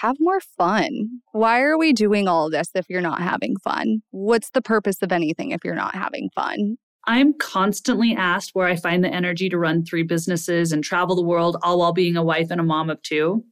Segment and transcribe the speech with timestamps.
[0.00, 1.20] have more fun.
[1.32, 4.02] Why are we doing all this if you're not having fun?
[4.10, 6.76] What's the purpose of anything if you're not having fun?
[7.06, 11.22] I'm constantly asked where I find the energy to run three businesses and travel the
[11.22, 13.44] world, all while being a wife and a mom of two.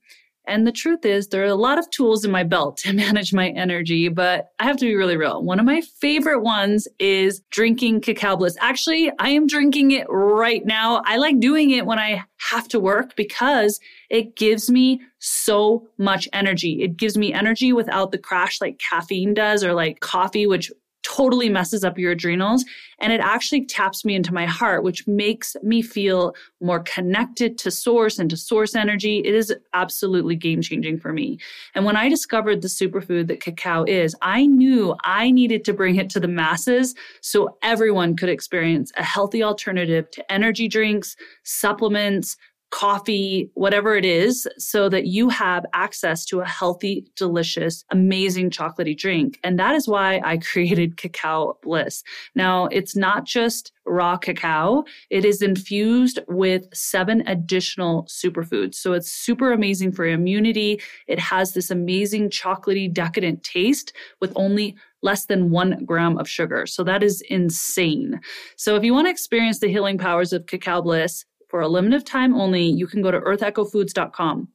[0.49, 3.33] And the truth is, there are a lot of tools in my belt to manage
[3.33, 5.43] my energy, but I have to be really real.
[5.43, 8.57] One of my favorite ones is drinking cacao bliss.
[8.61, 11.03] Actually, I am drinking it right now.
[11.05, 13.81] I like doing it when I have to work because
[14.11, 16.83] it gives me so much energy.
[16.83, 20.73] It gives me energy without the crash like caffeine does or like coffee, which
[21.09, 22.65] totally messes up your adrenals
[22.99, 27.71] and it actually taps me into my heart which makes me feel more connected to
[27.71, 29.21] source and to source energy.
[29.25, 31.39] It is absolutely game changing for me.
[31.75, 35.97] And when i discovered the superfood that cacao is i knew i needed to bring
[35.97, 42.37] it to the masses so everyone could experience a healthy alternative to energy drinks supplements
[42.71, 48.97] coffee, whatever it is, so that you have access to a healthy, delicious, amazing chocolatey
[48.97, 49.39] drink.
[49.43, 52.03] And that is why I created Cacao Bliss.
[52.35, 58.75] Now, it's not just raw cacao, it is infused with seven additional superfoods.
[58.75, 60.81] So it's super amazing for immunity.
[61.07, 66.67] It has this amazing chocolatey, decadent taste with only less than one gram of sugar.
[66.67, 68.21] So that is insane.
[68.57, 72.07] So if you want to experience the healing powers of Cacao Bliss, for a limited
[72.07, 74.49] time only, you can go to earthechofoods.com.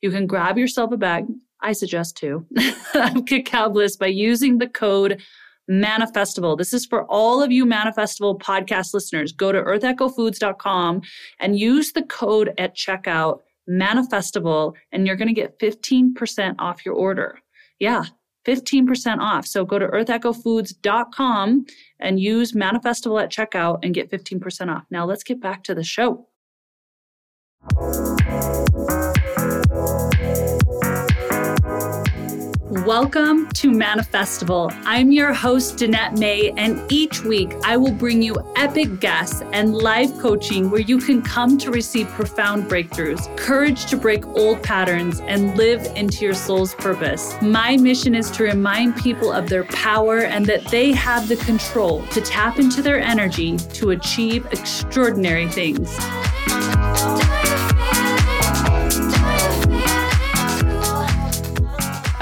[0.00, 1.26] You can grab yourself a bag,
[1.60, 2.46] I suggest two,
[2.94, 5.22] of Cacao Bliss by using the code
[5.70, 6.58] Manifestival.
[6.58, 9.32] This is for all of you Manifestival podcast listeners.
[9.32, 11.02] Go to earthechofoods.com
[11.38, 16.94] and use the code at checkout manifestival and you're going to get 15% off your
[16.94, 17.38] order.
[17.78, 18.04] Yeah,
[18.44, 19.46] 15% off.
[19.46, 21.66] So go to earthechofoods.com
[22.00, 24.84] and use manifestival at checkout and get 15% off.
[24.90, 26.26] Now let's get back to the show.
[32.84, 34.72] Welcome to Manifestival.
[34.84, 39.76] I'm your host, Danette May, and each week I will bring you epic guests and
[39.76, 45.20] live coaching where you can come to receive profound breakthroughs, courage to break old patterns,
[45.20, 47.32] and live into your soul's purpose.
[47.40, 52.04] My mission is to remind people of their power and that they have the control
[52.06, 55.96] to tap into their energy to achieve extraordinary things.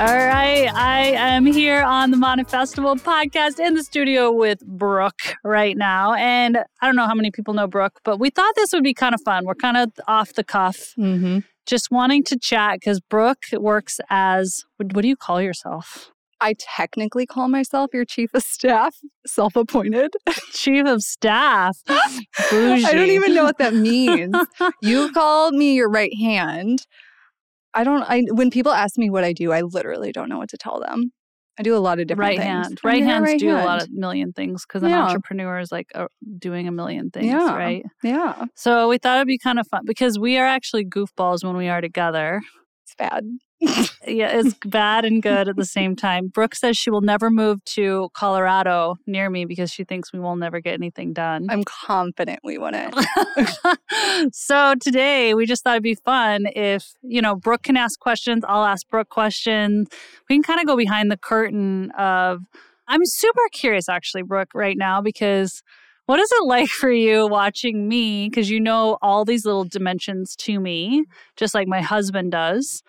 [0.01, 0.67] All right.
[0.75, 6.15] I am here on the Manifestival podcast in the studio with Brooke right now.
[6.15, 8.95] And I don't know how many people know Brooke, but we thought this would be
[8.95, 9.45] kind of fun.
[9.45, 11.41] We're kind of off the cuff, Mm-hmm.
[11.67, 16.11] just wanting to chat because Brooke works as what, what do you call yourself?
[16.41, 18.97] I technically call myself your chief of staff,
[19.27, 20.15] self appointed.
[20.53, 21.77] Chief of staff.
[21.87, 24.35] I don't even know what that means.
[24.81, 26.87] you call me your right hand.
[27.75, 30.51] I don't, I, when people ask me what I do, I literally don't know what
[30.51, 31.13] to tell them.
[31.59, 32.67] I do a lot of different right things.
[32.69, 32.81] hand.
[32.83, 35.05] Right hands right do a lot of million things because an Yeah.
[35.05, 36.07] entrepreneur is like uh,
[36.39, 37.55] doing a million things, Yeah.
[37.55, 37.85] right?
[38.03, 41.57] Yeah, So we thought it'd be kind of fun because we are actually goofballs when
[41.57, 42.41] we are together.
[42.85, 43.25] it's bad.
[43.61, 46.29] Yeah, it's bad and good at the same time.
[46.29, 50.37] Brooke says she will never move to Colorado near me because she thinks we will
[50.37, 51.47] never get anything done.
[51.51, 52.95] I'm confident we wouldn't.
[54.33, 58.43] so today we just thought it'd be fun if, you know, Brooke can ask questions,
[58.49, 59.89] I'll ask Brooke questions.
[60.29, 62.41] We can kind of go behind the curtain of
[62.89, 65.63] I'm super curious actually, Brooke, right now because
[66.07, 68.29] what is it like for you watching me?
[68.29, 71.05] Because you know all these little dimensions to me,
[71.37, 72.83] just like my husband does,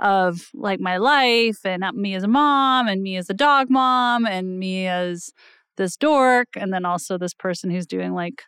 [0.00, 4.26] of like my life and me as a mom and me as a dog mom
[4.26, 5.30] and me as
[5.76, 8.42] this dork and then also this person who's doing like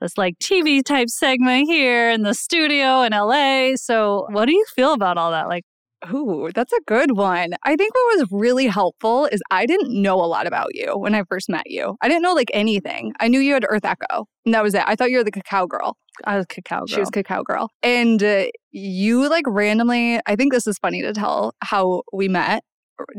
[0.00, 3.76] this like TV type segment here in the studio in LA.
[3.76, 5.48] So what do you feel about all that?
[5.48, 5.64] Like
[6.12, 7.54] Ooh, that's a good one.
[7.64, 11.14] I think what was really helpful is I didn't know a lot about you when
[11.14, 11.96] I first met you.
[12.02, 13.12] I didn't know like anything.
[13.20, 14.82] I knew you had Earth Echo, and that was it.
[14.86, 15.96] I thought you were the cacao girl.
[16.24, 16.86] I was cacao girl.
[16.86, 17.70] She was cacao girl.
[17.82, 22.62] And uh, you like randomly, I think this is funny to tell how we met.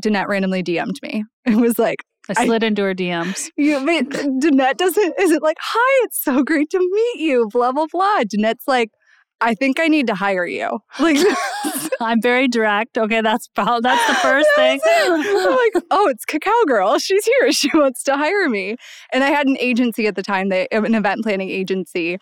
[0.02, 1.24] Danette randomly DM'd me.
[1.46, 1.98] It was like,
[2.30, 3.50] I I- slid into her DMs.
[3.58, 4.10] you, but
[4.42, 8.22] Danette doesn't, isn't like, hi, it's so great to meet you, blah, blah, blah.
[8.24, 8.90] Danette's like,
[9.42, 10.80] I think I need to hire you.
[11.00, 11.18] Like,
[12.02, 12.98] I'm very direct.
[12.98, 14.80] Okay, that's prob- that's the first thing.
[14.86, 15.20] I'm
[15.56, 16.98] like, oh, it's Cacao Girl.
[17.00, 17.52] She's here.
[17.52, 18.76] She wants to hire me.
[19.14, 22.18] And I had an agency at the time, they, an event planning agency.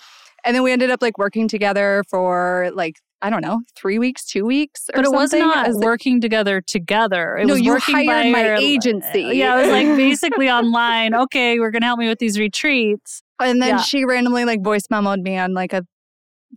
[0.46, 4.25] And then we ended up like working together for like, I don't know, three weeks,
[4.25, 4.90] two weeks.
[4.94, 7.38] Or but it was not working together together.
[7.38, 9.22] It No, was you working hired by my your- agency.
[9.34, 11.16] Yeah, it was like basically online.
[11.16, 13.24] Okay, we're gonna help me with these retreats.
[13.42, 13.81] and then yeah.
[13.81, 15.86] she randomly like voice memoed me on like a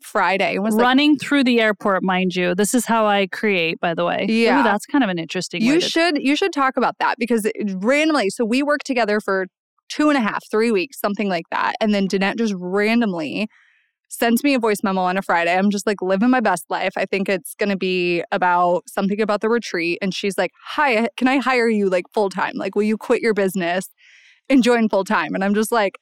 [0.02, 0.58] Friday.
[0.58, 2.54] was like, Running through the airport, mind you.
[2.54, 4.26] This is how I create, by the way.
[4.28, 4.62] Ooh, Yeah.
[4.62, 7.54] that's kind of an interesting you to- should you should talk about that because it,
[7.76, 9.46] randomly so we worked together for
[9.88, 13.48] two and a half three weeks something like that and then Danette just randomly
[14.08, 16.92] sends me a voice memo on a friday i'm just like living my best life
[16.96, 21.08] i think it's going to be about something about the retreat and she's like hi
[21.16, 23.88] can i hire you like full time like will you quit your business
[24.48, 25.98] and join full time and i'm just like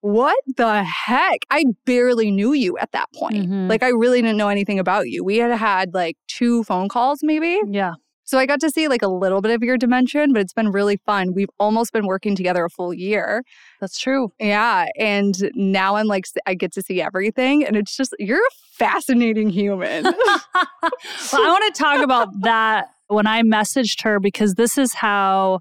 [0.00, 3.68] what the heck i barely knew you at that point Mhm.
[3.68, 7.20] like i really didn't know anything about you we had had like two phone calls
[7.22, 7.92] maybe Yeah.
[8.24, 10.70] so I got to see like a little bit of your dimension, but it's been
[10.70, 11.32] really fun.
[11.34, 13.42] We've almost been working together a full year.
[13.80, 14.28] That's true.
[14.38, 14.84] Yeah.
[14.98, 17.64] And now I'm like, I get to see everything.
[17.64, 20.04] And it's just, you're a fascinating human.
[20.04, 20.14] well,
[20.54, 25.60] I want to talk about that when I messaged her because this is how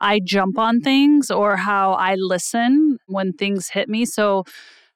[0.00, 0.84] I jump on mm-hmm.
[0.84, 4.04] things or how I listen when things hit me.
[4.04, 4.44] So,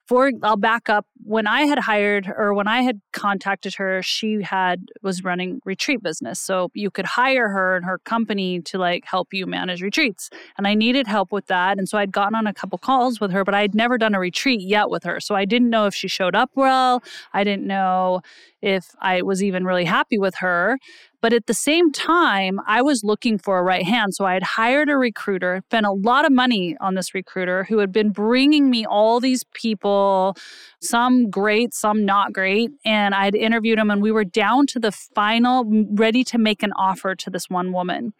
[0.06, 1.06] for I'll back up.
[1.24, 6.02] When I had hired or when I had contacted her, she had was running retreat
[6.02, 6.40] business.
[6.40, 10.30] So you could hire her and her company to like help you manage retreats.
[10.58, 11.78] And I needed help with that.
[11.78, 14.20] And so I'd gotten on a couple calls with her, but I'd never done a
[14.20, 15.20] retreat yet with her.
[15.20, 17.02] So I didn't know if she showed up well.
[17.32, 18.22] I didn't know
[18.60, 20.78] if I was even really happy with her.
[21.20, 24.12] But at the same time, I was looking for a right hand.
[24.12, 27.78] So I had hired a recruiter, spent a lot of money on this recruiter who
[27.78, 30.36] had been bringing me all these people,
[30.80, 32.70] some great, some not great.
[32.84, 36.62] And I had interviewed him, and we were down to the final, ready to make
[36.62, 38.12] an offer to this one woman.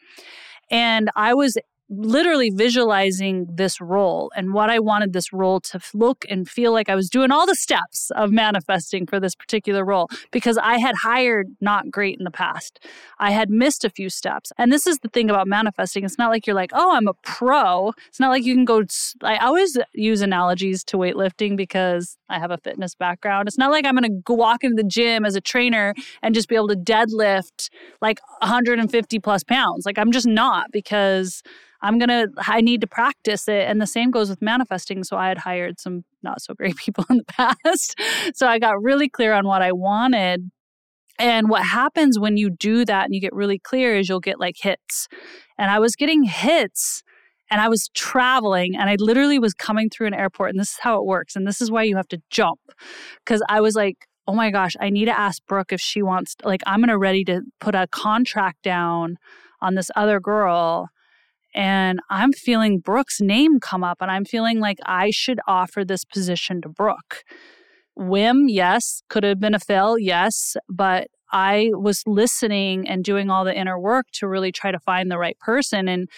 [0.71, 1.57] And I was
[1.93, 6.89] literally visualizing this role and what I wanted this role to look and feel like
[6.89, 10.95] I was doing all the steps of manifesting for this particular role because I had
[11.03, 12.81] hired not great in the past.
[13.19, 14.53] I had missed a few steps.
[14.57, 16.05] And this is the thing about manifesting.
[16.05, 17.93] It's not like you're like, oh, I'm a pro.
[18.09, 18.83] It's not like you can go.
[19.23, 23.49] I always use analogies to weightlifting because I have a fitness background.
[23.49, 26.49] It's not like I'm going to walk into the gym as a trainer and just
[26.49, 27.69] be able to deadlift
[28.01, 29.85] like 150 plus pounds.
[29.85, 31.43] Like I'm just not because
[31.83, 33.69] I'm going to, I need to practice it.
[33.69, 35.05] And the same goes with manifesting.
[35.05, 38.01] So I had hired some not so great people in the past.
[38.35, 40.51] So I got really clear on what I wanted.
[41.19, 44.41] And what happens when you do that and you get really clear is you'll get
[44.41, 45.09] like hits.
[45.59, 47.03] And I was getting hits
[47.51, 50.51] and I was traveling and I literally was coming through an airport.
[50.51, 51.37] And this is how it works.
[51.37, 52.61] And this is why you have to jump.
[53.27, 56.37] Cause I was like, oh my gosh, I need to ask Brooke if she wants,
[56.45, 59.19] like, I'm gonna ready to put a contract down
[59.61, 60.89] on this other girl.
[61.55, 66.05] And I'm feeling Brooke's name come up, and I'm feeling like I should offer this
[66.05, 67.25] position to Brooke.
[67.95, 69.03] Whim, yes.
[69.09, 70.57] Could have been a fail, yes.
[70.69, 75.11] But I was listening and doing all the inner work to really try to find
[75.11, 75.89] the right person.
[75.89, 76.09] And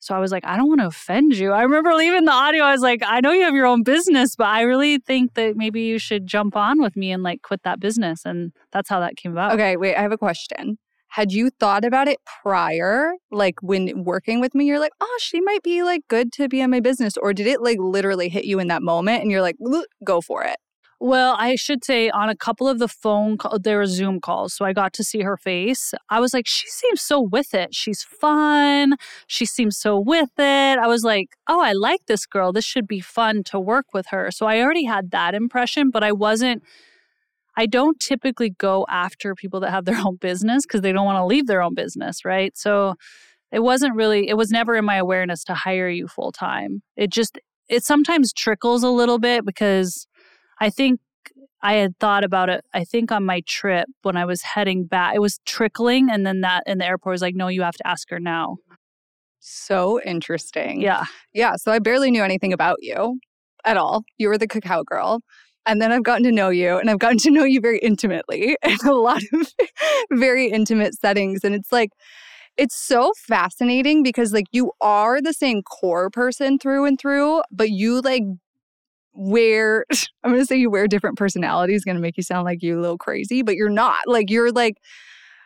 [0.00, 1.52] so I was like, I don't want to offend you.
[1.52, 2.64] I remember leaving the audio.
[2.64, 5.56] I was like, I know you have your own business, but I really think that
[5.56, 8.24] maybe you should jump on with me and like quit that business.
[8.24, 9.52] And that's how that came about.
[9.54, 10.78] okay, wait, I have a question.
[11.08, 15.40] Had you thought about it prior, like when working with me, you're like, oh, she
[15.40, 17.16] might be like good to be in my business?
[17.16, 19.56] Or did it like literally hit you in that moment and you're like,
[20.04, 20.58] go for it?
[21.00, 24.52] Well, I should say on a couple of the phone call, there were Zoom calls,
[24.52, 25.94] so I got to see her face.
[26.10, 27.72] I was like, she seems so with it.
[27.72, 28.96] She's fun.
[29.28, 30.78] She seems so with it.
[30.78, 32.52] I was like, oh, I like this girl.
[32.52, 34.32] This should be fun to work with her.
[34.32, 36.64] So I already had that impression, but I wasn't.
[37.58, 41.16] I don't typically go after people that have their own business because they don't want
[41.16, 42.56] to leave their own business, right?
[42.56, 42.94] So
[43.50, 44.28] it wasn't really.
[44.28, 46.82] It was never in my awareness to hire you full time.
[46.96, 47.38] It just.
[47.68, 50.06] It sometimes trickles a little bit because
[50.58, 51.00] I think
[51.60, 52.64] I had thought about it.
[52.72, 56.42] I think on my trip when I was heading back, it was trickling, and then
[56.42, 58.58] that in the airport was like, "No, you have to ask her now."
[59.40, 60.80] So interesting.
[60.80, 61.56] Yeah, Yeah.
[61.56, 63.18] So I barely knew anything about you
[63.64, 64.04] at all.
[64.16, 65.22] You were the cacao girl.
[65.68, 68.56] And then I've gotten to know you and I've gotten to know you very intimately
[68.64, 69.52] in a lot of
[70.10, 71.44] very intimate settings.
[71.44, 71.90] And it's like,
[72.56, 77.68] it's so fascinating because like you are the same core person through and through, but
[77.68, 78.24] you like
[79.12, 79.84] wear,
[80.24, 82.98] I'm to say you wear different personalities, to make you sound like you a little
[82.98, 84.00] crazy, but you're not.
[84.06, 84.78] Like you're like,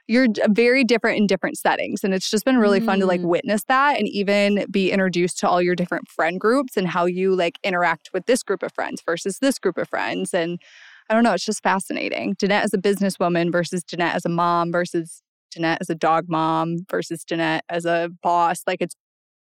[0.08, 2.02] you're very different in different settings.
[2.02, 3.28] And it's just been really fun to like Mm.
[3.28, 7.34] witness that and even be introduced to all your different friend groups and how you
[7.34, 10.34] like interact with this group of friends versus this group of friends.
[10.34, 10.60] And
[11.08, 12.34] I don't know, it's just fascinating.
[12.34, 15.22] Danette as a businesswoman versus Danette as a mom versus
[15.54, 18.62] Danette as a dog mom versus Jeanette as a boss.
[18.66, 18.96] Like it's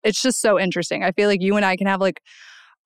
[0.02, 1.02] it's just so interesting.
[1.02, 2.20] I feel like you and I can have like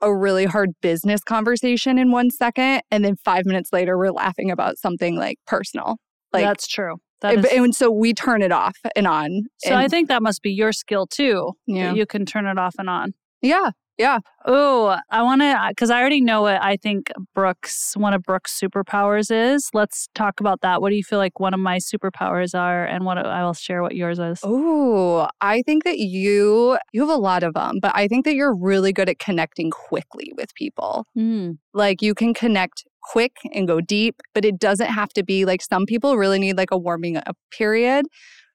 [0.00, 4.50] a really hard business conversation in one second and then 5 minutes later we're laughing
[4.50, 5.96] about something like personal.
[6.32, 6.96] Like that's true.
[7.22, 9.44] And, is, and so we turn it off and on.
[9.58, 11.52] so I think that must be your skill too.
[11.66, 11.92] yeah.
[11.92, 13.14] you can turn it off and on.
[13.42, 13.70] Yeah.
[13.98, 14.20] Yeah.
[14.46, 18.58] Oh, I want to, because I already know what I think Brooke's, one of Brooke's
[18.58, 19.68] superpowers is.
[19.74, 20.80] Let's talk about that.
[20.80, 22.84] What do you feel like one of my superpowers are?
[22.84, 24.38] And what I will share what yours is.
[24.44, 28.36] Oh, I think that you, you have a lot of them, but I think that
[28.36, 31.04] you're really good at connecting quickly with people.
[31.16, 31.58] Mm.
[31.74, 35.62] Like you can connect quick and go deep, but it doesn't have to be like
[35.62, 38.06] some people really need like a warming up period.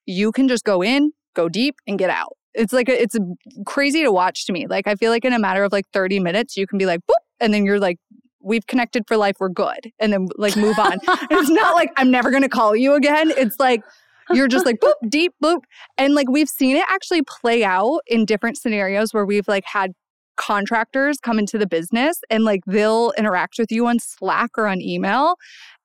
[0.06, 2.38] You can just go in, go deep, and get out.
[2.54, 3.16] It's like a, it's
[3.66, 4.68] crazy to watch to me.
[4.68, 7.00] Like I feel like in a matter of like 30 minutes, you can be like
[7.02, 7.98] boop, and then you're like,
[8.42, 11.00] we've connected for life, we're good, and then like move on.
[11.32, 13.32] it's not like I'm never gonna call you again.
[13.32, 13.82] It's like
[14.32, 15.62] you're just like boop, deep, boop.
[15.98, 19.94] And like we've seen it actually play out in different scenarios where we've like had
[20.38, 24.82] contractors come into the business and like they'll interact with you on Slack or on
[24.82, 25.36] email.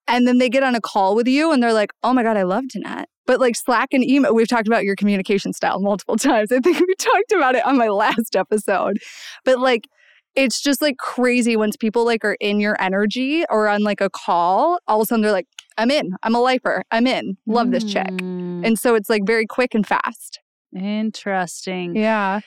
[0.06, 2.36] And then they get on a call with you and they're like, oh my God,
[2.36, 3.04] I love Danette.
[3.26, 6.50] But like Slack and email, we've talked about your communication style multiple times.
[6.50, 8.98] I think we talked about it on my last episode.
[9.44, 9.86] But like,
[10.34, 14.08] it's just like crazy once people like are in your energy or on like a
[14.08, 16.12] call, all of a sudden they're like, I'm in.
[16.22, 16.84] I'm a lifer.
[16.90, 17.36] I'm in.
[17.46, 18.06] Love this chick.
[18.06, 20.40] Mm, And so it's like very quick and fast.
[20.74, 21.96] Interesting.
[21.96, 22.40] Yeah.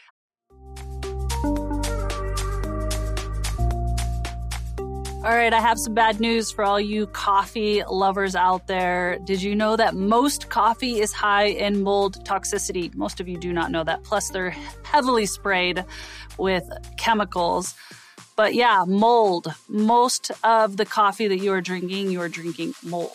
[5.23, 9.19] All right, I have some bad news for all you coffee lovers out there.
[9.23, 12.91] Did you know that most coffee is high in mold toxicity?
[12.95, 14.03] Most of you do not know that.
[14.03, 14.49] Plus, they're
[14.81, 15.85] heavily sprayed
[16.39, 17.75] with chemicals.
[18.35, 19.53] But yeah, mold.
[19.69, 23.11] Most of the coffee that you are drinking, you are drinking mold.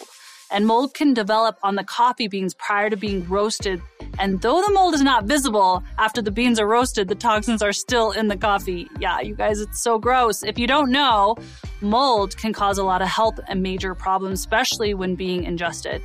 [0.53, 3.83] And mold can develop on the coffee beans prior to being roasted.
[4.19, 7.73] And though the mold is not visible after the beans are roasted, the toxins are
[7.73, 8.89] still in the coffee.
[8.99, 10.43] Yeah, you guys, it's so gross.
[10.43, 11.37] If you don't know,
[11.81, 16.03] mold can cause a lot of health and major problems, especially when being ingested.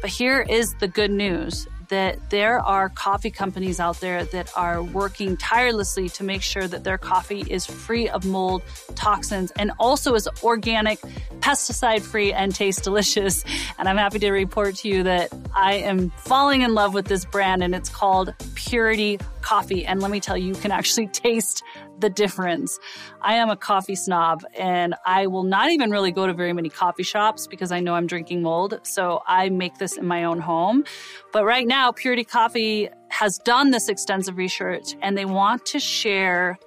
[0.00, 4.82] But here is the good news that there are coffee companies out there that are
[4.82, 8.62] working tirelessly to make sure that their coffee is free of mold
[8.94, 10.98] toxins and also is organic,
[11.40, 13.44] pesticide free, and tastes delicious.
[13.78, 17.26] And I'm happy to report to you that I am falling in love with this
[17.26, 19.84] brand and it's called Purity Coffee.
[19.84, 21.62] And let me tell you, you can actually taste
[22.02, 22.78] the difference.
[23.22, 26.68] I am a coffee snob and I will not even really go to very many
[26.68, 28.78] coffee shops because I know I'm drinking mold.
[28.82, 30.84] So I make this in my own home.
[31.32, 36.58] But right now, Purity Coffee has done this extensive research and they want to share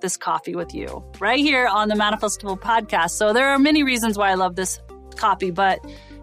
[0.00, 3.10] this coffee with you right here on the Manifestival podcast.
[3.10, 4.80] So there are many reasons why I love this
[5.16, 5.80] coffee, but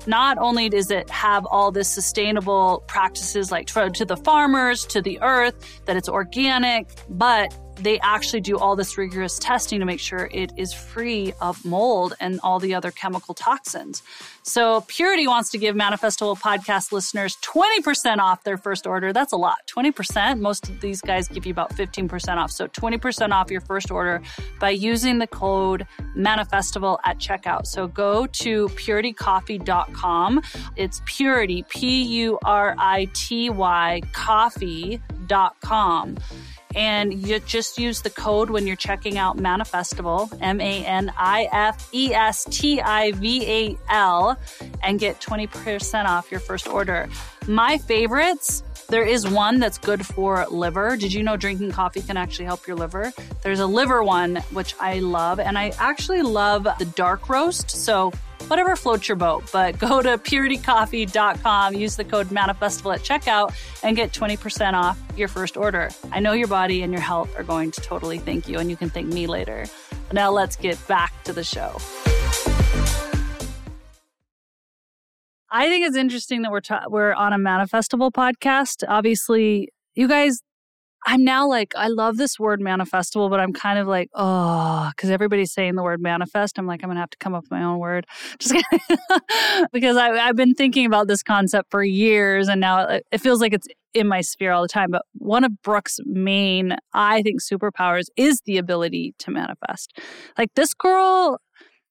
[0.07, 5.19] not only does it have all this sustainable practices like to the farmers, to the
[5.21, 10.29] earth, that it's organic, but they actually do all this rigorous testing to make sure
[10.32, 14.01] it is free of mold and all the other chemical toxins.
[14.44, 19.12] So Purity wants to give Manifestival podcast listeners 20% off their first order.
[19.12, 19.58] That's a lot.
[19.67, 20.39] 20%.
[20.39, 22.51] Most of these guys give you about 15% off.
[22.51, 24.22] So 20% off your first order
[24.60, 27.65] by using the code Manifestival at checkout.
[27.65, 30.41] So go to puritycoffee.com.
[30.75, 35.00] It's purity, P U R I T Y coffee.com
[36.75, 41.48] and you just use the code when you're checking out Manifestival, M A N I
[41.51, 44.38] F E S T I V A L,
[44.84, 47.08] and get 20% off your first order.
[47.48, 48.63] My favorites.
[48.88, 50.96] There is one that's good for liver.
[50.96, 53.12] Did you know drinking coffee can actually help your liver?
[53.42, 57.72] There's a liver one, which I love, and I actually love the dark roast.
[57.72, 58.12] So
[58.48, 59.50] whatever floats your boat.
[59.51, 65.27] But go to puritycoffee.com, use the code manifestival at checkout, and get 20% off your
[65.27, 65.89] first order.
[66.12, 68.77] I know your body and your health are going to totally thank you, and you
[68.77, 69.65] can thank me later.
[70.12, 71.75] Now let's get back to the show.
[75.51, 78.83] I think it's interesting that we're ta- we're on a manifestival podcast.
[78.87, 80.41] Obviously, you guys
[81.07, 85.11] I'm now like, I love this word manifestival, but I'm kind of like, oh, because
[85.11, 86.57] everybody's saying the word manifest.
[86.57, 88.07] I'm like, I'm going to have to come up with my own word.
[88.39, 88.55] Just
[89.71, 93.39] because I, I've been thinking about this concept for years and now it, it feels
[93.39, 94.89] like it's in my sphere all the time.
[94.89, 99.99] But one of Brooke's main, I think, superpowers is the ability to manifest.
[100.39, 101.39] Like this girl,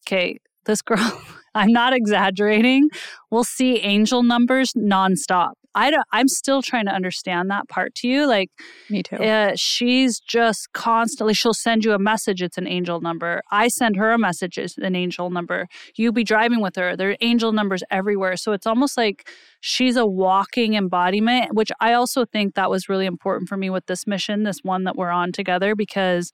[0.09, 1.23] okay, this girl,
[1.55, 2.89] I'm not exaggerating,
[3.35, 5.55] We'll see angel numbers nonstop.
[5.75, 8.29] I don't, I'm still trying to understand that part to you.
[8.29, 8.49] Like,
[8.89, 9.17] Me too.
[9.17, 13.43] uh, she's just constantly, she'll send you a message, it's an angel number.
[13.51, 15.67] I send her a message, it's an angel number.
[15.97, 18.37] You be driving with her, there are angel numbers everywhere.
[18.37, 19.29] So it's almost like
[19.61, 23.87] she's a walking embodiment, which I also think that was really important for me with
[23.87, 26.31] this mission, this one that we're on together, because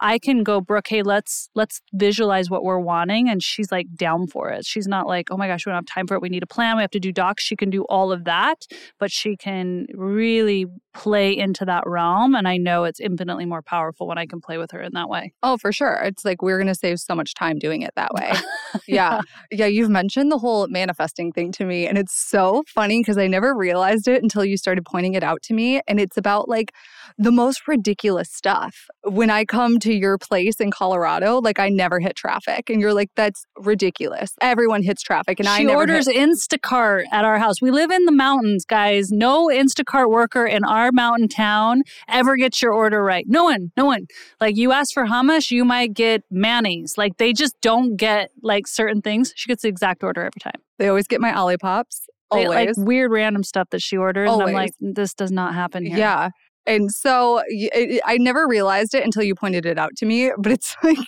[0.00, 3.28] I can go, Brooke, hey, let's let's visualize what we're wanting.
[3.28, 4.64] And she's like down for it.
[4.64, 6.22] She's not like, oh my gosh, we don't have time for it.
[6.22, 6.76] We need a plan.
[6.76, 7.42] We have to do docs.
[7.42, 8.66] She can do all of that,
[8.98, 12.34] but she can really play into that realm.
[12.34, 15.08] And I know it's infinitely more powerful when I can play with her in that
[15.08, 15.32] way.
[15.42, 16.00] Oh, for sure.
[16.04, 18.32] It's like we're gonna save so much time doing it that way.
[18.86, 19.20] yeah.
[19.50, 19.66] Yeah.
[19.66, 21.86] You've mentioned the whole manifesting thing to me.
[21.86, 25.42] And it's so funny because I never realized it until you started pointing it out
[25.42, 25.80] to me.
[25.88, 26.72] And it's about like
[27.16, 28.86] the most ridiculous stuff.
[29.04, 32.70] When I come to your place in Colorado, like I never hit traffic.
[32.70, 34.30] And you're like, that's ridiculous.
[34.40, 35.38] Everyone hits traffic.
[35.40, 37.60] And she I never orders hit- Instacart at our house.
[37.60, 39.10] We live in the mountains, guys.
[39.10, 43.24] No Instacart worker in our mountain town ever gets your order right.
[43.28, 44.06] No one, no one.
[44.40, 46.94] Like you ask for hummus, you might get mayonnaise.
[46.96, 49.32] Like they just don't get like certain things.
[49.36, 50.60] She gets the exact order every time.
[50.78, 52.06] They always get my Olipops.
[52.30, 52.76] They, Always.
[52.76, 54.30] like weird random stuff that she orders.
[54.30, 55.96] And I'm like, this does not happen here.
[55.96, 56.28] Yeah.
[56.68, 60.30] And so it, I never realized it until you pointed it out to me.
[60.38, 60.98] But it's like,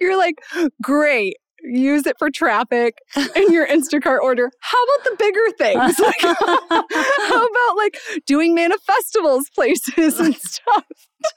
[0.00, 0.36] you're like,
[0.82, 1.36] great.
[1.66, 2.98] Use it for traffic
[3.34, 4.50] in your Instacart order.
[4.60, 5.98] How about the bigger things?
[5.98, 10.84] Like, how about like doing manifestivals places and stuff?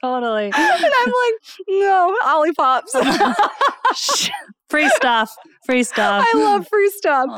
[0.02, 0.44] totally.
[0.44, 1.34] And I'm like,
[1.68, 2.92] no, Olipops.
[4.68, 5.34] Free stuff.
[5.64, 6.26] Free stuff.
[6.30, 7.28] I love free stuff.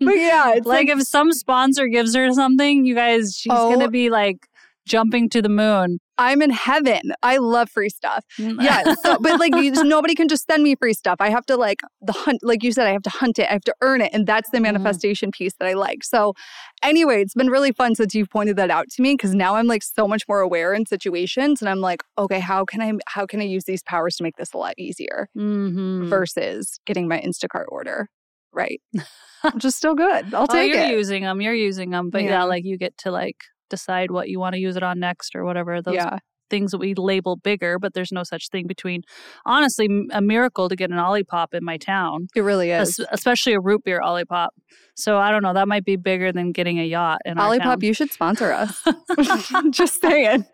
[0.00, 3.72] But yeah, like, like, if some sponsor gives her something, you guys, she's Oh.
[3.72, 4.46] gonna be like
[4.88, 5.98] jumping to the moon.
[6.20, 7.12] I'm in heaven.
[7.22, 8.24] I love free stuff.
[8.38, 11.18] Yeah, so, but like you, nobody can just send me free stuff.
[11.20, 13.46] I have to like the hunt, like you said, I have to hunt it.
[13.48, 14.62] I have to earn it, and that's the Mhm.
[14.62, 16.02] manifestation piece that I like.
[16.02, 16.34] So,
[16.82, 19.68] anyway, it's been really fun since you've pointed that out to me because now I'm
[19.68, 23.24] like so much more aware in situations, and I'm like, okay, how can I how
[23.26, 26.08] can I use these powers to make this a lot easier Mhm.
[26.08, 28.08] versus getting my Instacart order
[28.54, 28.80] right?
[29.52, 30.34] Which is still good.
[30.34, 30.88] I'll Oh, take you're it.
[30.88, 31.40] using them.
[31.40, 32.30] You're using them, but yeah.
[32.30, 32.44] Yeah.
[32.44, 33.36] like you get to like
[33.68, 35.82] decide what you want to use it on next or whatever.
[35.82, 36.18] Those yeah,
[36.50, 39.02] things that we label bigger, but there's no such thing between.
[39.44, 42.98] Honestly, a miracle to get an Olipop in my town, it really is.
[43.10, 44.48] especially a root beer Olipop.
[44.94, 45.52] So I don't know.
[45.52, 47.78] That might be bigger than getting a yacht in Olipop, town.
[47.82, 48.82] you should sponsor us.
[49.70, 50.44] Just saying.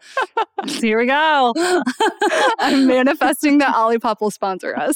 [0.67, 1.55] Here we go.
[2.59, 4.95] I'm manifesting that Olipop will sponsor us.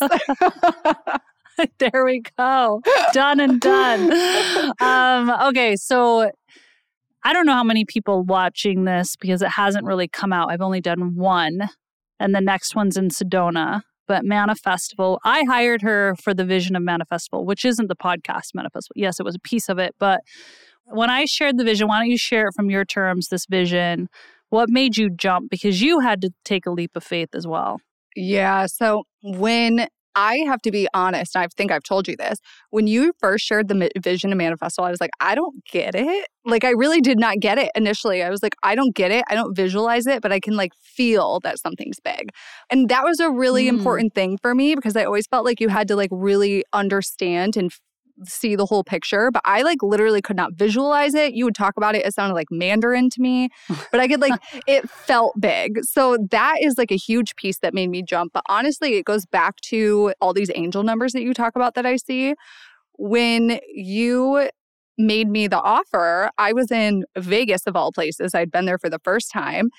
[1.79, 2.81] there we go.
[3.13, 4.13] Done and done.
[4.81, 6.31] Um, okay, so
[7.29, 10.51] I don't know how many people watching this because it hasn't really come out.
[10.51, 11.69] I've only done one,
[12.19, 13.83] and the next one's in Sedona.
[14.07, 18.97] But Manifestival, I hired her for the vision of Manifestival, which isn't the podcast Manifestival.
[18.97, 19.95] Yes, it was a piece of it.
[19.99, 20.23] But
[20.87, 24.09] when I shared the vision, why don't you share it from your terms, this vision?
[24.49, 25.51] What made you jump?
[25.51, 27.79] Because you had to take a leap of faith as well.
[28.17, 28.65] Yeah.
[28.65, 29.89] So when
[30.19, 32.39] I have to be honest, I think I've told you this.
[32.71, 36.29] When you first shared the vision of manifesto, I was like, I don't get it.
[36.45, 38.23] Like, I really did not get it initially.
[38.23, 39.25] I was like, I don't get it.
[39.31, 42.31] I don't visualize it, but I can like feel that something's big.
[42.71, 43.69] And that was a really Mm.
[43.69, 47.57] important thing for me because I always felt like you had to like really understand
[47.57, 47.71] and
[48.25, 49.31] see the whole picture.
[49.31, 51.35] But I like literally could not visualize it.
[51.35, 53.49] You would talk about it, it sounded like Mandarin to me,
[53.93, 55.81] but I could like it felt big.
[55.85, 58.33] So that is like a huge piece that made me jump.
[58.33, 61.87] But honestly, it goes back to all these angel numbers that you talk about that
[61.87, 62.35] I see.
[62.95, 64.49] When you
[64.99, 68.35] made me the offer, I was in Vegas of all places.
[68.35, 69.71] I'd been there for the first time.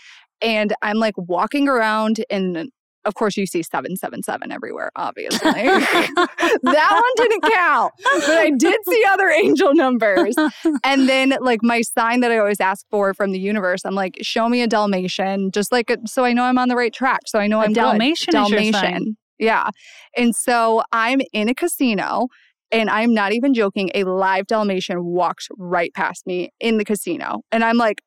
[0.41, 2.71] And I'm like walking around and
[3.09, 5.39] of course you see 777 everywhere, obviously.
[5.41, 6.21] that
[6.63, 7.91] one didn't count.
[8.03, 10.35] But I did see other angel numbers.
[10.83, 14.17] And then like my sign that I always ask for from the universe, I'm like,
[14.21, 17.21] show me a Dalmatian, just like a, so I know I'm on the right track.
[17.25, 17.73] So I know I'm.
[17.73, 19.17] Dalmatian is your sign.
[19.39, 19.69] Yeah.
[20.15, 22.27] And so I'm in a casino
[22.71, 23.89] and I'm not even joking.
[23.95, 27.41] A live Dalmatian walks right past me in the casino.
[27.51, 28.01] And I'm like,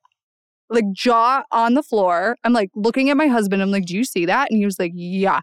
[0.70, 2.36] like jaw on the floor.
[2.44, 3.62] I'm like looking at my husband.
[3.62, 4.50] I'm like, do you see that?
[4.50, 5.40] And he was like, yeah.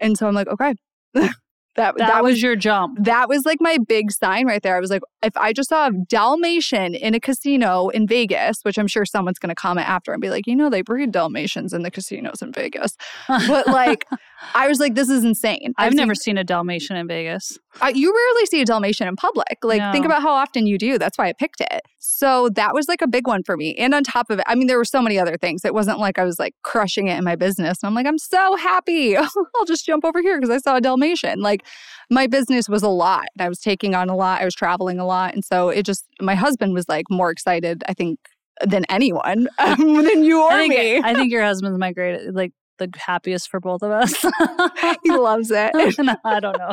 [0.00, 0.74] And so I'm like, okay.
[1.14, 1.34] that,
[1.76, 2.98] That, that was your jump.
[3.04, 4.76] that was like my big sign right there.
[4.76, 8.78] I was like, if I just saw a Dalmatian in a casino in Vegas, which
[8.78, 11.72] I'm sure someone's going to comment after and be like, you know, they breed Dalmatians
[11.72, 12.96] in the casinos in Vegas.
[13.28, 14.06] But like,
[14.54, 15.72] I was like, this is insane.
[15.78, 17.58] I've seen- never seen a Dalmatian in Vegas.
[17.82, 19.58] uh, you rarely see a Dalmatian in public.
[19.62, 20.98] Like, think about how often you do.
[20.98, 21.82] That's why I picked it.
[21.98, 23.74] So that was like a big one for me.
[23.76, 25.64] And on top of it, I mean, there were so many other things.
[25.64, 27.78] It wasn't like I was like crushing it in my business.
[27.82, 29.16] And I'm like, I'm so happy.
[29.16, 31.40] I'll just jump over here because I saw a Dalmatian.
[31.40, 31.64] Like,
[32.10, 34.40] my business was a lot and I was taking on a lot.
[34.40, 35.34] I was traveling a lot.
[35.34, 38.18] And so it just, my husband was like more excited, I think,
[38.64, 41.00] than anyone, than you or I think me.
[41.02, 44.14] I think your husband's my great like the happiest for both of us.
[45.04, 45.70] he loves it.
[45.98, 46.72] no, I don't know.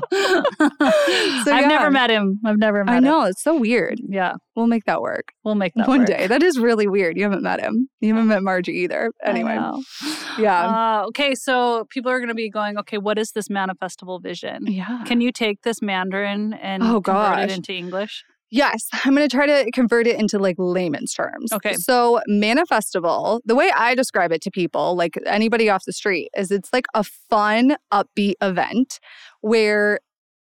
[1.44, 1.68] So, I've yeah.
[1.68, 2.40] never met him.
[2.46, 3.04] I've never met I him.
[3.04, 4.00] know it's so weird.
[4.08, 6.08] Yeah, We'll make that work we'll make that one work.
[6.08, 6.28] day.
[6.28, 7.18] That is really weird.
[7.18, 7.90] You haven't met him.
[8.00, 9.12] You haven't met Margie either.
[9.24, 9.60] Anyway,
[10.40, 14.22] yeah, Uh, okay, so people are going to be going, okay, what is this manifestival
[14.22, 14.66] vision?
[14.68, 15.04] yeah.
[15.06, 18.24] Can you take this Mandarin and Oh, convert it into English?
[18.52, 21.52] Yes, I'm going to try to convert it into like layman's terms.
[21.52, 21.74] Okay.
[21.74, 26.52] So, manifestival, the way I describe it to people, like anybody off the street, is
[26.52, 29.00] it's like a fun, upbeat event
[29.42, 30.00] where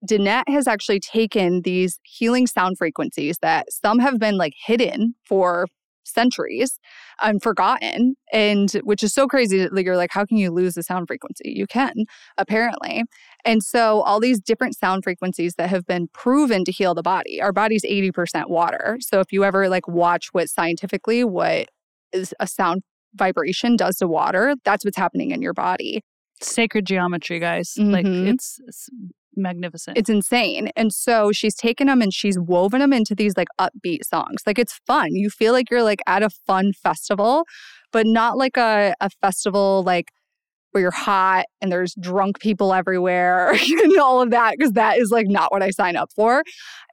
[0.08, 5.66] Danette has actually taken these healing sound frequencies that some have been like hidden for
[6.04, 6.78] centuries
[7.20, 10.82] and forgotten and which is so crazy that you're like how can you lose the
[10.82, 11.92] sound frequency you can
[12.38, 13.04] apparently
[13.44, 17.40] and so all these different sound frequencies that have been proven to heal the body
[17.40, 21.68] our body's 80% water so if you ever like watch what scientifically what
[22.12, 22.82] is a sound
[23.14, 26.02] vibration does to water that's what's happening in your body
[26.40, 27.74] Sacred geometry, guys.
[27.78, 28.32] Like Mhm.
[28.32, 28.88] it's, it's
[29.36, 29.98] magnificent.
[29.98, 30.70] It's insane.
[30.76, 34.42] And so she's taken them and she's woven them into these like upbeat songs.
[34.46, 35.14] Like it's fun.
[35.14, 37.44] You feel like you're like at a fun festival,
[37.92, 40.10] but not like a, a festival like
[40.72, 45.10] where you're hot and there's drunk people everywhere and all of that, because that is
[45.10, 46.42] like not what I sign up for.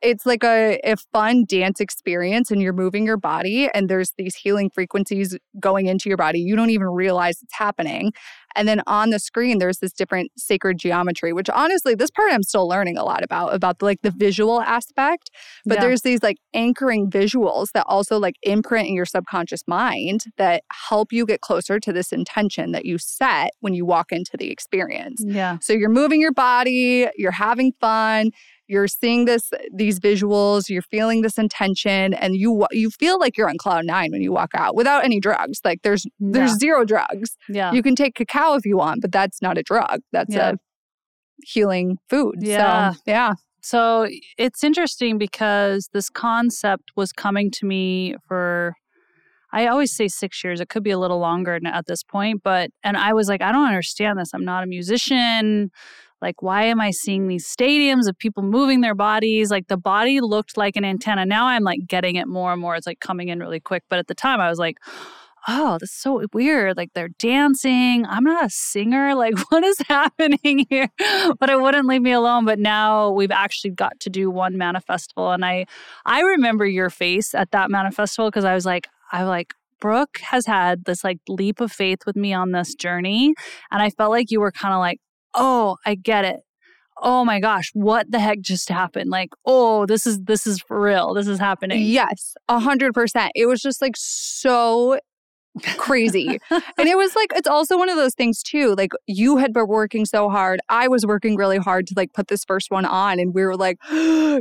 [0.01, 4.35] It's like a, a fun dance experience and you're moving your body and there's these
[4.35, 6.39] healing frequencies going into your body.
[6.39, 8.11] You don't even realize it's happening.
[8.55, 12.43] And then on the screen, there's this different sacred geometry, which honestly, this part I'm
[12.43, 15.29] still learning a lot about, about the, like the visual aspect.
[15.65, 15.81] But Yeah.
[15.81, 21.11] there's these like anchoring visuals that also like imprint in your subconscious mind that help
[21.11, 25.21] you get closer to this intention that you set when you walk into the experience.
[25.25, 25.57] yeah.
[25.61, 28.31] So you're moving your body, you're having fun,
[28.69, 33.49] you're seeing this these visuals, you're feeling this intention, and you you feel like you're
[33.49, 35.59] on cloud nine when you walk out without any drugs.
[35.65, 36.57] Like there's there's Yeah.
[36.57, 37.35] zero drugs.
[37.49, 37.71] Yeah.
[37.73, 40.01] You can take cacao if you want, but that's not a drug.
[40.13, 40.51] That's Yeah.
[40.51, 40.53] a
[41.45, 42.35] healing food.
[42.41, 42.91] Yeah.
[42.93, 43.33] So yeah.
[43.61, 48.73] So it's interesting because this concept was coming to me for,
[49.51, 50.61] I always say six years.
[50.61, 53.51] It could be a little longer at this point, but, and I was like, I
[53.51, 54.29] don't understand this.
[54.33, 55.71] I'm not a musician.
[56.21, 59.51] Like, why am I seeing these stadiums of people moving their bodies?
[59.51, 61.25] Like, the body looked like an antenna.
[61.25, 62.75] Now I'm like getting it more and more.
[62.75, 63.83] It's like coming in really quick.
[63.89, 64.77] But at the time, I was like,
[65.47, 66.77] oh, this is so weird.
[66.77, 68.05] Like they're dancing.
[68.05, 69.09] I'm not a singer.
[69.19, 70.87] Like, what is happening here?
[71.39, 72.45] But it wouldn't leave me alone.
[72.45, 75.33] But now we've actually got to do one manifestival.
[75.33, 75.65] And I
[76.05, 80.19] I remember your face at that manifestival because I was like, I was like, Brooke
[80.21, 83.33] has had this like leap of faith with me on this journey.
[83.71, 84.99] And I felt like you were kind of like,
[85.33, 86.41] oh, I get it.
[87.01, 89.09] Oh my gosh, what the heck just happened?
[89.09, 91.13] Like, oh, this is this is for real.
[91.13, 91.81] This is happening.
[91.81, 93.31] Yes, a hundred percent.
[93.35, 94.99] It was just like so
[95.77, 96.39] crazy.
[96.51, 98.75] and it was like it's also one of those things too.
[98.75, 100.59] Like you had been working so hard.
[100.69, 103.55] I was working really hard to like put this first one on and we were
[103.55, 103.77] like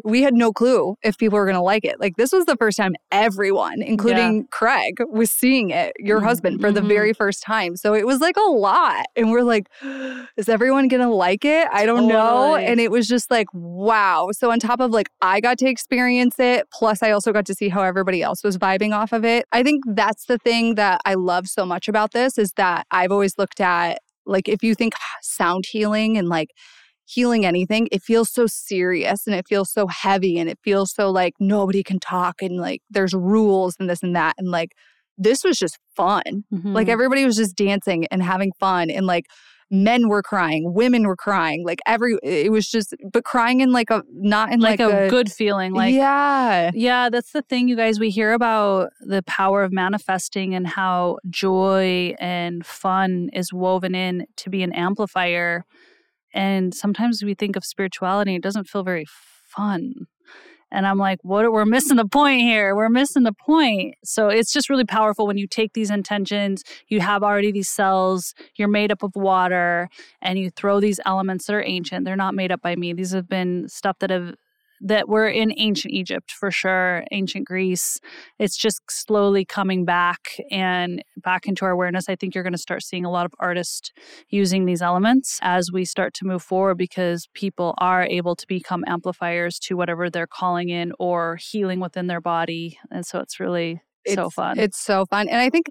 [0.04, 1.98] we had no clue if people were going to like it.
[2.00, 6.60] Like this was the first time everyone, including Craig, was seeing it, your Mhm, husband
[6.60, 6.88] for the mhm.
[6.88, 7.76] very first time.
[7.76, 9.06] So it was like a lot.
[9.16, 9.68] And we're like
[10.36, 11.68] is everyone going to like it?
[11.72, 12.54] I don't know.
[12.56, 14.28] And it was just like wow.
[14.32, 17.54] So on top of like I got to experience it, plus I also got to
[17.54, 19.46] see how everybody else was vibing off of it.
[19.52, 23.12] I think that's the thing that I love so much about this is that I've
[23.12, 26.50] always looked at like if you think sound healing and like
[27.06, 31.10] healing anything, it feels so serious and it feels so heavy and it feels so
[31.10, 34.34] like nobody can talk and like there's rules and this and that.
[34.38, 34.72] And like
[35.16, 36.44] this was just fun.
[36.52, 36.90] Like Mhm.
[36.90, 39.24] everybody was just dancing and having fun and like
[39.70, 43.90] men were crying, women were crying, like every it was just but crying in like
[43.90, 45.72] a not in like, like, a, good feeling.
[45.72, 46.70] Like yeah.
[46.74, 48.00] Yeah, that's the thing, you guys.
[48.00, 54.26] We hear about the power of manifesting and how joy and fun is woven in
[54.36, 55.64] to be an amplifier.
[56.34, 59.06] And sometimes we think of spirituality, it doesn't feel very
[59.48, 59.94] fun.
[60.70, 61.50] And I'm like, what?
[61.50, 62.76] We're missing the point here.
[62.76, 63.94] We're missing the point.
[64.04, 68.34] So it's just really powerful when you take these intentions, you have already these cells,
[68.56, 69.88] you're made up of water,
[70.20, 72.04] and you throw these elements that are ancient.
[72.04, 72.92] They're not made up by me.
[72.92, 74.34] These have been stuff that have
[74.80, 77.98] that were in ancient Egypt for sure, ancient Greece.
[78.38, 82.08] It's just slowly coming back and back into our awareness.
[82.08, 83.90] I think you're going to start seeing a lot of artists
[84.28, 88.84] using these elements as we start to move forward because people are able to become
[88.86, 92.78] amplifiers to whatever they're calling in or healing within their body.
[92.90, 94.58] And so it's really so fun.
[94.58, 95.28] It's so fun.
[95.28, 95.66] And I think,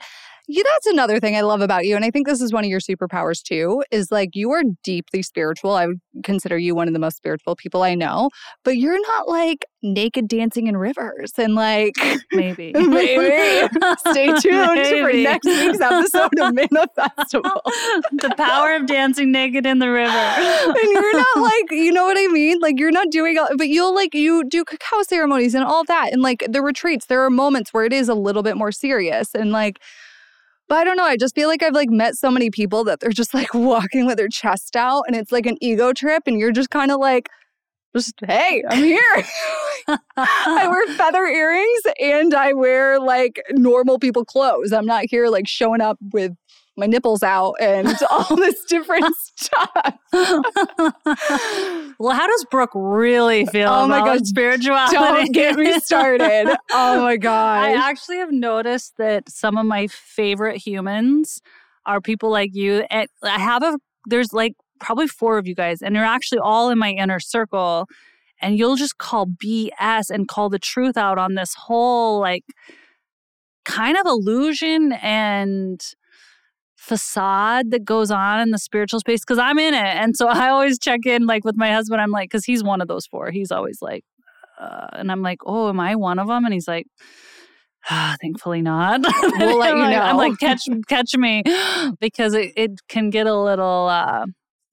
[0.50, 1.98] Yeah, that's another thing I love about you.
[1.98, 5.22] And I think this is one of your superpowers too, is like you are deeply
[5.22, 5.72] spiritual.
[5.74, 8.30] I would consider you one of the most spiritual people I know,
[8.64, 11.96] but you're not like naked dancing in rivers and like
[12.32, 12.72] maybe.
[12.74, 13.68] maybe.
[14.10, 14.42] Stay tuned
[14.76, 15.02] maybe.
[15.02, 17.62] for next week's episode of Manifestival.
[18.14, 20.10] the power of dancing naked in the river.
[20.10, 22.60] and you're not like, you know what I mean?
[22.62, 26.14] Like you're not doing all, but you'll like you do cacao ceremonies and all that.
[26.14, 29.36] And like the retreats, there are moments where it is a little bit more serious
[29.36, 29.80] and like
[30.68, 31.04] but I don't know.
[31.04, 34.06] I just feel like I've like met so many people that they're just like walking
[34.06, 37.00] with their chest out and it's like an ego trip and you're just kind of
[37.00, 37.30] like
[37.96, 39.24] just hey, I'm here.
[40.18, 44.72] I wear feather earrings and I wear like normal people clothes.
[44.72, 46.34] I'm not here like showing up with
[46.78, 49.98] my nipples out and all this different stuff.
[52.00, 54.96] well, how does Brooke really feel oh my God, spirituality?
[54.96, 56.56] Don't get me started.
[56.72, 57.64] oh my God.
[57.70, 61.42] I actually have noticed that some of my favorite humans
[61.86, 62.86] are people like you.
[62.90, 66.70] And I have a, there's like probably four of you guys, and you're actually all
[66.70, 67.88] in my inner circle.
[68.40, 72.44] And you'll just call BS and call the truth out on this whole like
[73.66, 75.82] kind of illusion and
[76.88, 79.80] facade that goes on in the spiritual space because I'm in it.
[79.80, 82.02] And so I always check in like with my husband.
[82.02, 83.30] I'm like, because he's one of those four.
[83.32, 84.04] He's always like,
[84.60, 86.46] uh, and I'm like, oh, am I one of them?
[86.46, 86.88] And he's like,
[87.90, 89.02] ah, thankfully not.
[89.40, 90.02] We'll let you know.
[90.02, 91.44] I'm like, catch, catch me
[92.00, 94.26] because it, it can get a little, uh,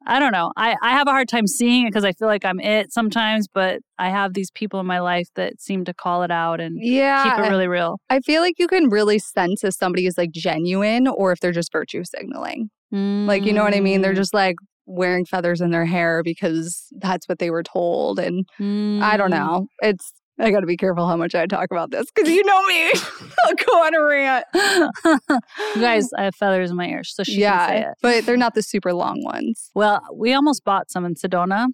[0.07, 0.53] I don't know.
[0.57, 3.49] I, I have a hard time seeing it because I feel like I'm it sometimes,
[3.49, 6.77] but I have these people in my life that seem to call it out and
[6.81, 7.99] yeah, keep it really real.
[8.11, 11.53] I feel like you can really sense if somebody is like genuine or if they're
[11.53, 12.71] just virtue signaling.
[12.93, 13.27] Mm.
[13.27, 14.03] Like, you know what I mean?
[14.03, 14.17] They're mm.
[14.17, 18.19] just like wearing feathers in their hair because that's what they were told.
[18.19, 19.03] And mm.
[19.03, 19.39] I don't mm.
[19.39, 19.67] know.
[19.81, 22.67] It's I got to be careful how much I talk about this because you know
[22.67, 22.93] me.
[23.45, 24.45] I'll go on a rant.
[24.55, 28.63] you guys, I have feathers in my ears, so she yeah, but they're not the
[28.63, 29.71] super long ones.
[29.75, 31.69] Well, we almost bought some in Sedona.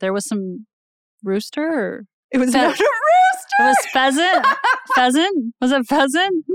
[0.00, 0.66] There was some
[1.24, 1.62] rooster.
[1.62, 2.84] Or it was fe- not a rooster.
[3.58, 4.46] It was pheasant.
[4.94, 5.54] pheasant.
[5.60, 6.44] Was it pheasant?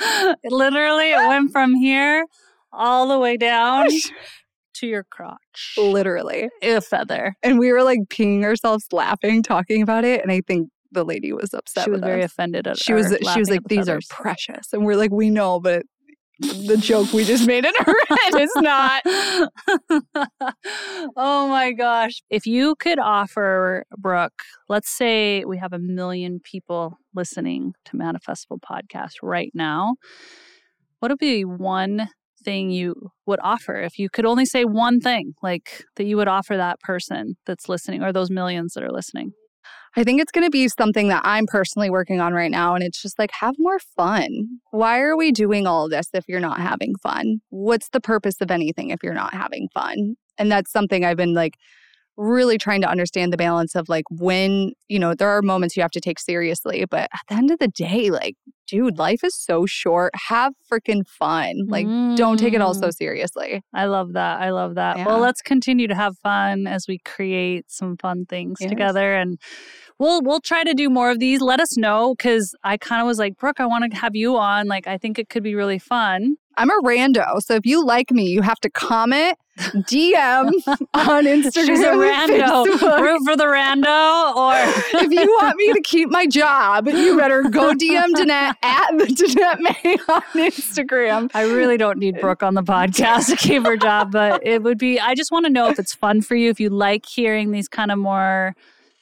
[0.00, 0.38] rooster.
[0.44, 2.24] Literally, it went from here
[2.72, 3.88] all the way down
[4.80, 5.74] to your crotch.
[5.76, 6.48] Literally.
[6.62, 7.34] A feather.
[7.42, 10.22] And we were like peeing ourselves laughing, talking about it.
[10.22, 11.84] And I think the lady was upset.
[11.84, 12.32] She was very us.
[12.32, 14.08] offended at She was she was like, the These feathers.
[14.10, 14.72] are precious.
[14.72, 15.82] And we're like, we know, but
[16.38, 19.02] the joke we just made in her head is not.
[21.16, 22.22] oh my gosh.
[22.30, 28.58] If you could offer Brooke, let's say we have a million people listening to Manifestival
[28.60, 29.94] podcast right now.
[31.00, 32.08] What would be one
[32.46, 32.94] thing you
[33.26, 36.78] would offer if you could only say one thing like that you would offer that
[36.80, 39.32] person that's listening or those millions that are listening
[39.98, 42.74] I think it's going to be something that I'm personally working on right now.
[42.74, 44.28] And it's just like, have more fun.
[44.70, 47.38] Why are we doing all of this if you're not having fun?
[47.48, 50.16] What's the purpose of anything if you're not having fun?
[50.36, 51.54] And that's something I've been like
[52.16, 55.82] really trying to understand the balance of like when, you know, there are moments you
[55.82, 59.34] have to take seriously, but at the end of the day, like, dude, life is
[59.34, 60.12] so short.
[60.28, 61.66] Have freaking fun.
[61.68, 62.16] Like, mm.
[62.16, 62.94] don't take it all so mm.
[62.94, 63.62] seriously.
[63.74, 64.40] I love that.
[64.40, 64.98] I love that.
[64.98, 65.06] Yeah.
[65.06, 68.70] Well, let's continue to have fun as we create some fun things yes.
[68.70, 69.38] together and
[69.98, 71.40] we'll we'll try to do more of these.
[71.40, 74.36] Let us know because I kind of was like, Brooke, I want to have you
[74.36, 74.66] on.
[74.66, 76.36] Like, I think it could be really fun.
[76.58, 77.42] I'm a rando.
[77.42, 80.52] So if you like me, you have to comment, DM
[80.94, 81.66] on Instagram.
[81.66, 82.64] She's a rando.
[83.02, 84.34] Root for the rando.
[84.34, 84.54] Or
[85.02, 89.04] if you want me to keep my job, you better go DM Danette at the
[89.04, 91.30] Danette May on Instagram.
[91.34, 94.78] I really don't need Brooke on the podcast to keep her job, but it would
[94.78, 97.50] be, I just want to know if it's fun for you, if you like hearing
[97.50, 98.56] these kind of more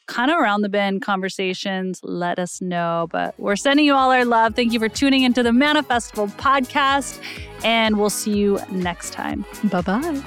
[0.06, 3.08] kind of around the bend conversations, let us know.
[3.10, 4.54] But we're sending you all our love.
[4.54, 7.20] Thank you for tuning into the Manifestival podcast,
[7.64, 9.44] and we'll see you next time.
[9.64, 10.22] Bye bye.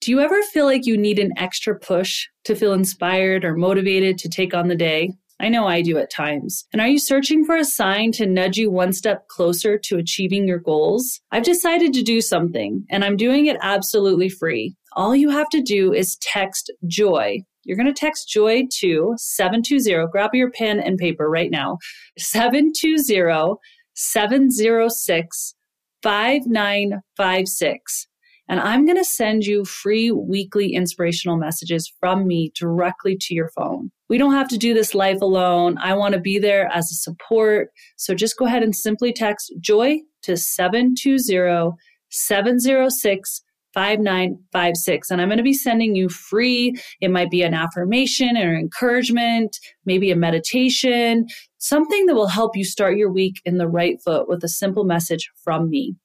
[0.00, 4.18] Do you ever feel like you need an extra push to feel inspired or motivated
[4.18, 5.12] to take on the day?
[5.42, 6.64] I know I do at times.
[6.72, 10.46] And are you searching for a sign to nudge you one step closer to achieving
[10.46, 11.20] your goals?
[11.32, 14.76] I've decided to do something, and I'm doing it absolutely free.
[14.92, 17.42] All you have to do is text JOY.
[17.64, 20.12] You're going to text JOY to 720.
[20.12, 21.78] Grab your pen and paper right now.
[22.18, 23.56] 720
[23.94, 25.54] 706
[26.02, 28.06] 5956
[28.48, 33.48] and I'm going to send you free weekly inspirational messages from me directly to your
[33.48, 33.90] phone.
[34.12, 35.78] We don't have to do this life alone.
[35.78, 37.70] I want to be there as a support.
[37.96, 41.70] So just go ahead and simply text JOY to 720
[42.10, 45.10] 706 5956.
[45.10, 46.76] And I'm going to be sending you free.
[47.00, 51.24] It might be an affirmation or encouragement, maybe a meditation,
[51.56, 54.84] something that will help you start your week in the right foot with a simple
[54.84, 55.96] message from me.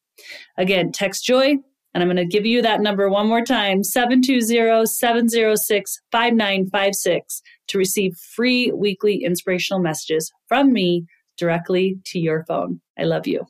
[0.57, 1.55] Again, text joy.
[1.97, 7.77] And I'm going to give you that number one more time 720 706 5956 to
[7.79, 11.07] receive free weekly inspirational messages from me
[11.39, 12.81] directly to your phone.
[12.99, 13.47] I love you.